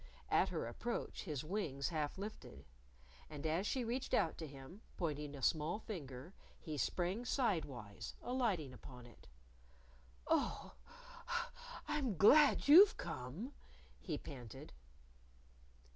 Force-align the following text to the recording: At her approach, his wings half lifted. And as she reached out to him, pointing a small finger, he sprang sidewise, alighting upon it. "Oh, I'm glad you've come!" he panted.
At 0.31 0.49
her 0.49 0.65
approach, 0.65 1.25
his 1.25 1.43
wings 1.43 1.89
half 1.89 2.17
lifted. 2.17 2.65
And 3.29 3.45
as 3.45 3.67
she 3.67 3.83
reached 3.83 4.15
out 4.15 4.35
to 4.39 4.47
him, 4.47 4.81
pointing 4.97 5.35
a 5.35 5.43
small 5.43 5.77
finger, 5.77 6.33
he 6.59 6.75
sprang 6.75 7.23
sidewise, 7.23 8.15
alighting 8.23 8.73
upon 8.73 9.05
it. 9.05 9.27
"Oh, 10.25 10.73
I'm 11.87 12.17
glad 12.17 12.67
you've 12.67 12.97
come!" 12.97 13.53
he 13.99 14.17
panted. 14.17 14.73